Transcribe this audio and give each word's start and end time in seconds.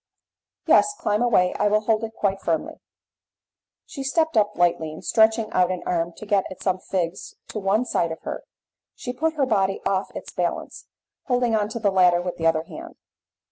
"Yes, 0.65 0.95
climb 0.97 1.21
away; 1.21 1.53
I 1.59 1.67
will 1.67 1.81
hold 1.81 2.03
it 2.03 2.15
quite 2.15 2.41
firmly." 2.41 2.79
She 3.85 4.01
stepped 4.01 4.35
up 4.35 4.57
lightly, 4.57 4.91
and 4.91 5.05
stretching 5.05 5.51
out 5.51 5.69
an 5.69 5.83
arm 5.85 6.13
to 6.13 6.25
get 6.25 6.45
at 6.49 6.59
some 6.63 6.79
figs 6.79 7.35
to 7.49 7.59
one 7.59 7.85
side 7.85 8.11
of 8.11 8.21
her, 8.21 8.41
she 8.95 9.13
put 9.13 9.35
her 9.35 9.45
body 9.45 9.79
off 9.85 10.09
its 10.15 10.31
balance, 10.31 10.87
holding 11.27 11.55
on 11.55 11.69
to 11.69 11.79
the 11.79 11.91
ladder 11.91 12.19
with 12.19 12.37
the 12.37 12.47
other 12.47 12.63
hand. 12.63 12.95